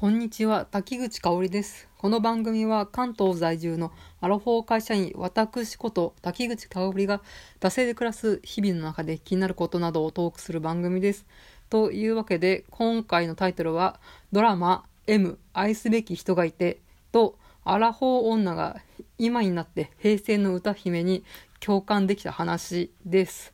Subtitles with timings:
[0.00, 1.86] こんにちは、滝口香織です。
[1.98, 7.20] この番組は関東在住のアラフォー会社員、私こと滝口香織が、
[7.60, 11.26] 惰性で暮らす日々の中で気になることなどをトークする番組です。
[11.68, 14.00] というわけで、今回のタイトルは、
[14.32, 16.80] ドラマ M 愛すべき人がいて、
[17.12, 18.80] と、アラフォー女が
[19.18, 21.24] 今になって平成の歌姫に
[21.60, 23.52] 共感できた話です。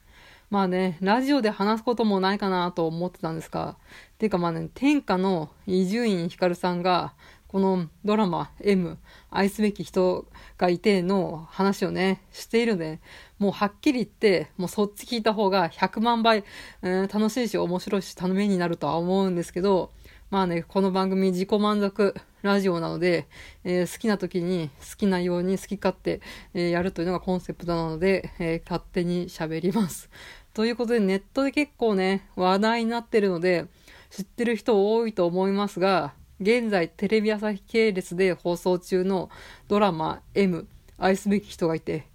[0.49, 3.77] まあね、ラジオで話すこともないかなと思ってたんですが、
[4.19, 7.15] ていうかまあね、天下の伊集院光さんが、
[7.49, 8.99] このドラマ M、
[9.31, 10.27] 愛すべき人
[10.59, 13.01] がいての話をね、しているので、
[13.39, 16.45] もうはっきり言って、もうそっち聞いた方が100万倍、
[16.83, 19.93] えー、楽しいし面白いしためになるとは思うんですけど、
[20.31, 22.15] まあね、この番組自己満足。
[22.47, 23.29] ラジオなので、
[23.65, 26.23] えー、好きな時に好きなように好き勝手、
[26.55, 30.09] えー、やるというのがコンセプトなので、え勝手に喋ります。
[30.55, 33.67] ということでネットで結構ね、話題になってるので、
[34.09, 39.29] 知ってる人多いと思いますが、現在テレビ朝日系列で放送中の
[39.69, 40.67] ドラマ M
[40.99, 42.09] 愛すべき人がいて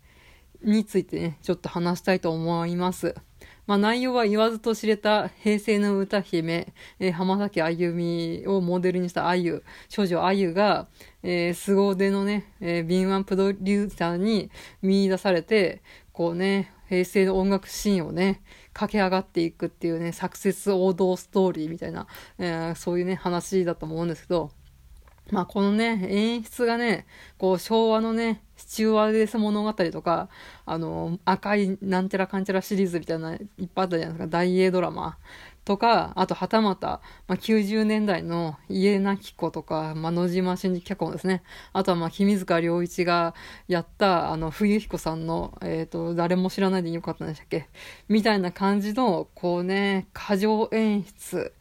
[0.64, 3.16] についてね、ちょっと話したいと思います。
[3.72, 10.90] まあ、内容は言わずと知れた平成の歌姫、えー、浜崎あゆみをモデルにしたあゆ、少女あゆが、
[11.24, 18.42] えー、凄腕のね、えー、敏腕プロデューサーに見出されて、こうね、平成の音楽シーンをね、
[18.74, 22.08] 駆け上がっていくっていうね、サクセス王道ストーリーみたいな、
[22.40, 24.52] えー、そういうね、話だと思うんですけど、
[25.32, 27.06] まあこのね、演出がね、
[27.38, 30.30] こう昭和のね、スチュワーデス物語とか、
[30.66, 33.40] あの、赤いなんちゃらかんちゃらシリーズみたいな、いっ
[33.74, 35.18] ぱいあったじゃないですか、大英ドラマ。
[35.64, 41.44] とか、あとはたまた、まあ、90年代の家なき子とか、まあ、野島真司脚本ですね。
[41.72, 43.36] あとはまあ、君塚良一が
[43.68, 47.70] やった、あの、冬彦さんの、えっ、ー、と、誰も知らないでよかったんでしたっけ？
[48.10, 51.54] みたいな感じの、こうね、過剰演出、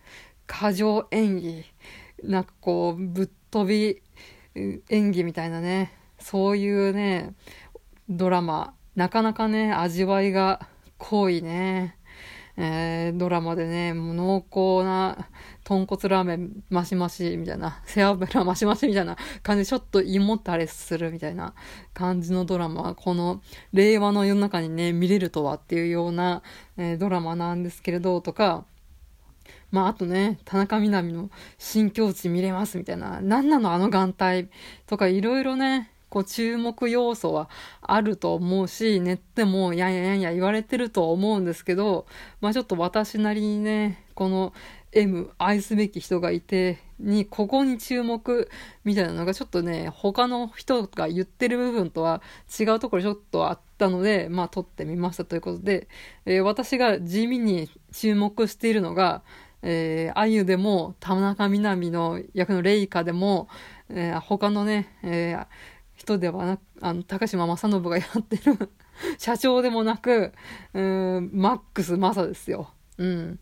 [0.46, 1.64] 過剰演技、
[2.24, 4.02] なんかこう、ぶっ飛び
[4.54, 7.34] 演技みたいなね、そういうね、
[8.08, 10.66] ドラマ、なかなかね、味わいが
[10.98, 11.96] 濃いね。
[12.56, 15.28] えー、ドラマでね、もう濃厚な
[15.64, 19.16] 豚骨ラーメンマシマシみたいな、背脂マシマシみたいな。
[19.42, 21.54] 感じでちょっと胃もたれするみたいな。
[21.94, 23.40] 感じのドラマ、この
[23.72, 26.42] 令和の世の中にね、見れるとはっていうような、
[26.76, 28.66] えー、ドラマなんですけれど、とか、
[29.70, 34.48] まあ、あとね、田中みな実の新境地見れますみたいな、なんなのあの眼帯
[34.86, 37.48] とかいろいろね、こう注目要素は
[37.80, 42.06] あると思うし、ネットもやんややんや言われてると思うんですけど、
[42.40, 44.52] まあちょっと私なりにね、この
[44.92, 48.50] M 愛すべき人がいて、に、ここに注目
[48.84, 52.22] みたいなのがちょっとね、他の人が言ってる部分とは
[52.58, 55.88] 違うところちょっとあったので、まあ撮ってみましたということで、
[56.26, 59.22] えー、私が地味に注目しているのが、
[59.62, 63.48] えー、あゆでも、田中みな実の役のレイカでも、
[63.88, 65.46] えー、他のね、えー、
[65.94, 68.70] 人ではなく、あの、高島正信がやってる
[69.18, 70.32] 社長でもなく、
[70.72, 72.72] うん、マックス正ですよ。
[72.98, 73.38] うん。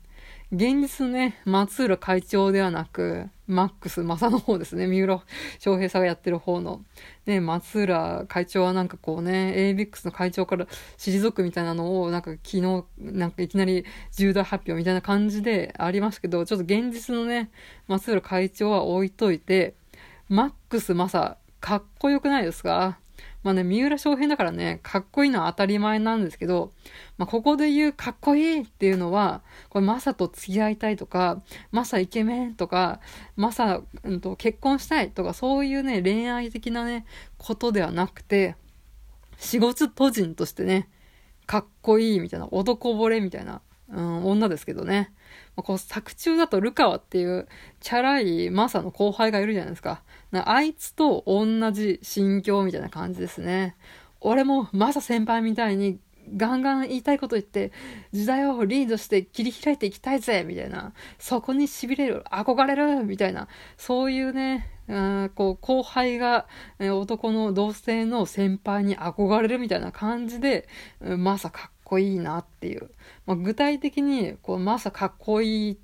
[0.51, 4.85] 現実ね、松浦会長ではなく、マックスマサの方ですね。
[4.85, 5.23] 三浦
[5.57, 6.85] 翔平さんがやってる方の。
[7.25, 10.67] ね、松浦会長はなんかこうね、ABEX の会長から
[10.97, 17.49] 退くみたいなのを、なんか昨日、なんかいきなり重大発表みたいな感じでありますけど、ちょっと現実のね、
[17.87, 19.73] 松浦会長は置いといて、
[20.27, 22.99] マックスマサかっこよくないですか？
[23.43, 26.73] まあね、三浦翔平だからね、かっこいいのは当たり前なんですけど、
[27.17, 31.41] まあ、ここで言うかっこいいっていうのは、これマサと付き合いたいとか、
[31.71, 32.99] マサイケメンとか、
[33.35, 37.05] マサ、うんと、結婚したいとか、そういうね、恋愛的なね、
[37.37, 38.55] ことではなくて、
[39.37, 40.89] 仕事都人としてね、
[41.45, 45.13] かっこいいみたいな、男惚れみたいな、うん、女ですけどね。
[45.63, 47.47] こう作中だとルカワっていう
[47.79, 50.03] チャラいマサの後輩がいるじゃないですか。
[50.31, 53.75] あいつと同じ心境みたいな感じですね。
[54.21, 55.99] 俺もマサ先輩みたいに
[56.35, 57.71] ガンガン言いたいこと言って、
[58.11, 60.93] 時代をリードして切り開いていきたいぜみたいな。
[61.17, 63.47] そこに痺れる、憧れるみたいな。
[63.77, 66.47] そういうね、うんこう後輩が、
[66.79, 70.67] 男の同性の先輩に憧れるみたいな感じで、
[70.99, 72.91] まさかっこいいなっていう。
[73.25, 75.79] まあ、具体的に、こう、まさかっこいい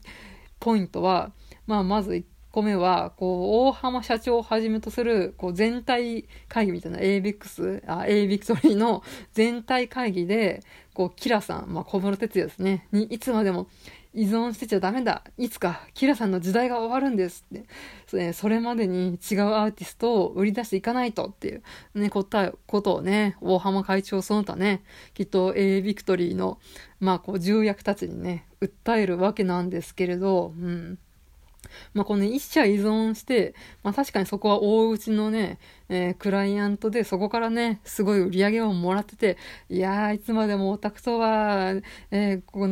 [0.59, 1.31] ポイントは、
[1.65, 9.03] まあ、まず1個目は、こう、大浜社長をはじめとする、こう、全体会議みたいな ABIX、あ、A ビクトリーの
[9.33, 10.61] 全体会議で、
[10.93, 13.67] こう、キラさん、まあ、小室哲也ですね、にいつまでも
[14.15, 15.23] 依存してちゃダメだ。
[15.37, 17.65] いつかキラさんの時代が終わるんですって。
[18.07, 21.63] それそれまでに違うアーティストを売り出していかないとっていう。
[21.93, 24.83] ね答えことをね大浜会長その他ね
[25.13, 26.59] きっと A ビクトリーの
[26.99, 30.97] まあこう重役たちにね訴えるわけなんですけれどうん。
[31.93, 35.59] まあ、この一社依存して、まあ、確かにそこは大内のね、
[35.89, 39.37] えー、クライアントで、そこからね、すごい売り上げをもらってて、
[39.69, 41.73] いやー、いつまでもオタクとは、
[42.11, 42.67] えー、ここ、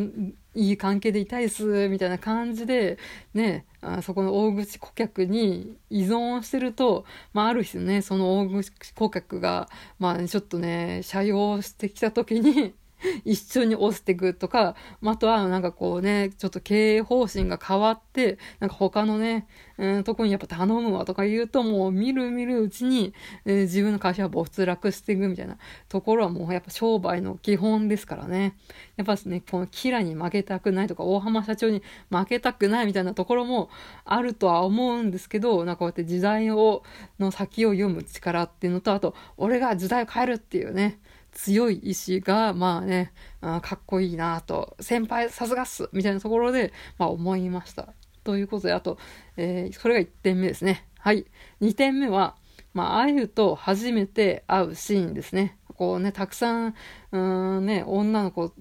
[0.56, 2.98] いい関係でいたいっす、みたいな感じで、
[3.34, 9.70] ね、あそこの大口顧客に依存してると、まあ、ある日ね、その大口顧客が、
[10.00, 12.76] まあ、ちょっとね、社用してきた時に
[13.26, 19.48] 一緒に押していくとか、あとはなんかこうね、ちょっと経営方針が変わって、なんか他のね、
[19.78, 23.14] うん、とこにやっぱ頼むわとか言うともう見る見るうちに、
[23.46, 25.58] えー、自分の会社は没落していくみたいな
[25.90, 28.56] ところはもうやっぱ商売の基本ですからね。
[28.96, 33.70] やっぱすね、このキラに負けたくないとか、大浜社長に負けたくないみたいなところも
[34.06, 36.84] あるとは思うんですけど、なんかこうやって時代を、
[37.20, 41.00] の先を読む力っていうのと、あと、俺が時代を変えるっていうね、
[41.34, 47.94] 強い意志が、まあね、あかっこいいなと、先輩さすがっすみたいなところで、まあ思いました。
[48.24, 48.98] ということで、あと、
[49.38, 50.88] えー、それが1点目ですね。
[51.00, 51.26] はい。
[51.62, 52.36] 2点目は、
[52.74, 55.58] まあ、あゆと初めて会うシーンですね。
[55.76, 56.76] こうね、たくさん、
[57.12, 57.18] う
[57.62, 58.54] んね、女の子、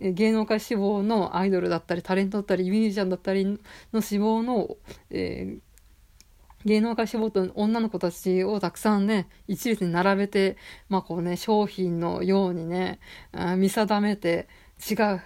[0.00, 3.60] 芸能界志望のアイドルだったり、タレントだったり、ミュージシャンだったり
[3.92, 4.76] の志望の、
[5.10, 5.69] えー
[6.64, 10.56] 芸能界志望と女の子たちをたくさんね、一列に並べて、
[10.88, 13.00] まあこうね、商品のようにね、
[13.56, 14.48] 見定めて、
[14.90, 15.22] 違う、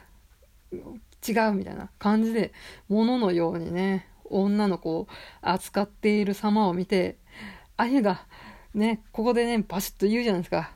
[1.27, 2.53] 違うみたいな感じで、
[2.89, 5.09] 物のようにね、女の子を
[5.43, 7.19] 扱っている様を見て、
[7.77, 8.27] あゆが、
[8.73, 10.71] ね、ここでね、バシッと言うじゃないですか。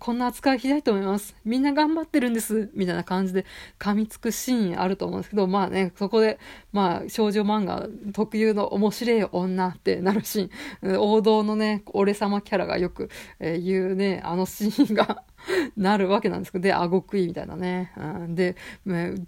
[0.00, 1.36] こんな扱いひどいと思います。
[1.44, 2.70] みんな頑張ってるんです。
[2.74, 3.46] みたいな感じで
[3.78, 6.40] 噛みつくシーンあると思うんですけど、まあね、そこで、
[6.72, 15.22] まあ少女漫画特有の面白い女ってなるシーン、王道のね、俺様キャラがよく、えー、言うね、あのシーンが
[15.76, 17.92] なるわけなんですけど、で、あご食いみたいなね。
[17.96, 18.56] うん、で、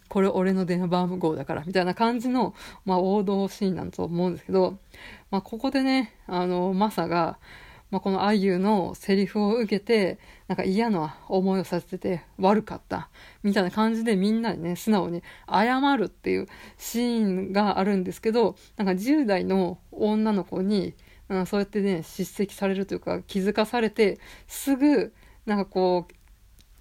[0.08, 4.78] これ俺の電話番号だから、みたいな感じの、まあ王道シーンなんだと思うんですけど、
[5.30, 7.38] まあここでね、あの、マサが、
[7.90, 13.08] まあ、このあゆのセリフを受けて、なんか嫌な思いをさせてて悪かった。
[13.42, 16.46] みたいな感じでみんなにね、素直に謝るっていう
[16.76, 20.94] シーンがあるんですけど、なんか10代の女の子に、
[21.28, 25.14] うん、そうやってね、叱責されるというか気づかされて、すぐ、
[25.46, 26.14] なんかこう、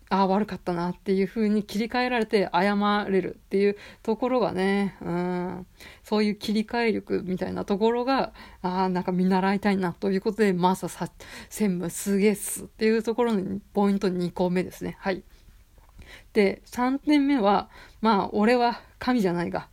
[0.10, 2.76] ああ、悪かったなっていう風に切り替えられて謝
[3.10, 5.68] れるっていうところがね、うん、
[6.04, 11.10] そういう切り替え力みたいなところが、ああ、なんか見習いたいなということで、まささ、
[11.50, 14.96] 専務すげえっすっていうところのポイント2個目ですね。
[15.00, 15.24] はい。
[16.32, 17.70] で、3点目は、
[18.00, 19.68] まあ、俺は神じゃないが、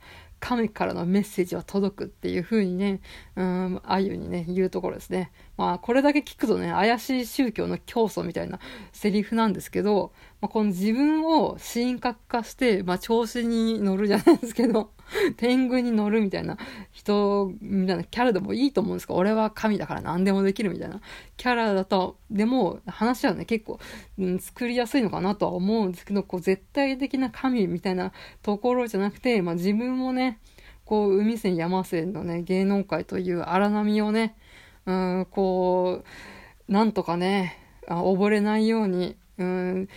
[0.45, 3.01] 神からのメッセージは届くっていう風にね、
[3.35, 5.31] うん、あゆにね、言うところですね。
[5.57, 8.59] まあ、これだけ聞くとね、怪しい宗教の教祖みたいな
[8.93, 14.91] セリフなんですけど、まあ、この自分を神格化して、まあ、調子に乗るじゃないですけど、
[15.37, 16.57] 天狗に乗るみたいな
[16.91, 19.13] 人、みたいなキャラでもいいと思うんですか？
[19.13, 21.01] 俺は神だから何でもできるみたいな。
[21.37, 23.79] キャラだと、でも話はね、結構、
[24.17, 28.11] うん、作りやすいのかなとは思うんですけど、こう絶対的な神みたいな
[28.41, 30.39] ところじゃなくて、まあ、自分もね、
[30.85, 34.35] こう、海線山線のね、芸能界という荒波をね、
[34.85, 36.03] うん、こ
[36.67, 39.89] う、なんとかね、溺れないように、うん、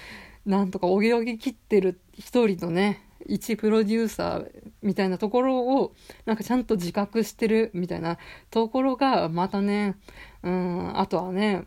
[0.49, 4.50] なんとかおぎおぎ切ってる一人のね、一プロデューサー
[4.83, 5.93] みたいなところを
[6.25, 8.17] なんかちゃんと自覚してるみたいな
[8.50, 9.97] ところがまたね、
[10.43, 11.65] うん、あとはね、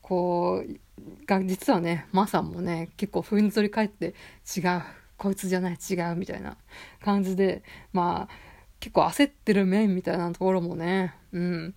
[0.00, 4.14] こう、が実はね、マサもね、結構ふんぞり返って
[4.56, 4.82] 違う、
[5.16, 6.56] こいつじゃない、違うみたいな
[7.02, 8.34] 感じで、まあ、
[8.78, 11.74] 結構焦ってる面みたいなところもね、うん、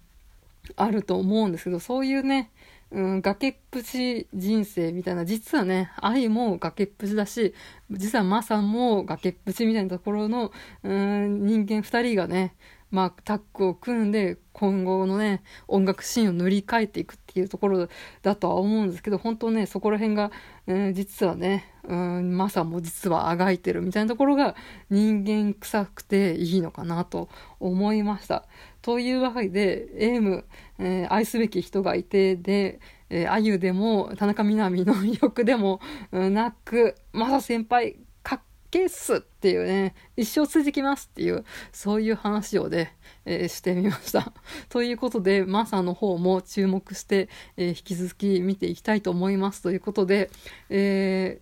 [0.75, 2.51] あると思うんですけど、そういうね、
[2.94, 7.56] うん、崖っぷち人生みたいな、実はね、愛も崖っぷちだし、
[7.90, 10.52] 実はマサも崖っぷちみたいなところの、
[10.84, 12.56] うん、人間二人がね、
[12.94, 17.88] まあ、タッグを組んで今後のね、音楽シーンを塗り替えていくっていうところ
[18.22, 20.32] だとは思うんですけど、本当ね、そこら辺が、
[20.68, 24.56] えー、実はね、うん、マサも実はあがいてるみたいなところが
[24.92, 28.46] 人間臭くていいのかなと思いました。
[28.84, 30.46] というわけで、エイム、
[30.78, 35.82] えー、愛すべき人がいてで、えー、あゆでも、田中みな実の魅力でも
[36.12, 37.96] なく、マサ先輩、
[38.74, 44.34] けっすっていうね、一生続きますっていう、そういう話をね、えー、してみました。
[44.70, 50.32] ということで、マサの方も注目して、えー、引き続き見ていきたいと思いますということで、
[50.72, 51.39] え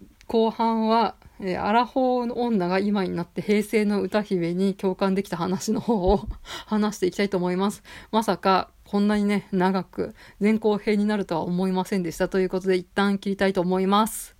[0.00, 6.26] ー、後半は、えー、アラフォーの女が今になって平成の歌姫に共感できた話の方を
[6.64, 7.82] 話していきたいと思います。
[8.12, 14.35] まさか、こんなにね、長く前後編になるとは思いませんでしたということで一旦切りたいと思います。